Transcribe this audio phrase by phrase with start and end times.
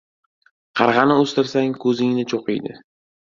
[0.79, 2.75] •Qarg‘ani o‘stirsang, ko‘zingni cho‘qiydi.